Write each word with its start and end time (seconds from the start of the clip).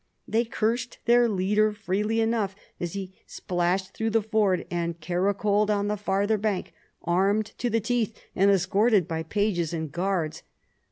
They 0.27 0.45
cursed 0.45 0.97
their 1.05 1.29
leader 1.29 1.71
freely 1.73 2.21
enough 2.21 2.55
as 2.79 2.93
he 2.93 3.13
splashed 3.27 3.93
through 3.95 4.09
the 4.09 4.23
ford 4.23 4.65
and 4.71 4.99
caracoled 4.99 5.69
on 5.69 5.89
the 5.89 5.95
farther 5.95 6.39
bank, 6.39 6.73
armed 7.03 7.53
to 7.59 7.69
the 7.69 7.79
teeth 7.79 8.19
and 8.35 8.49
escorted 8.49 9.07
by 9.07 9.21
pages 9.21 9.75
and 9.75 9.91
guards. 9.91 10.41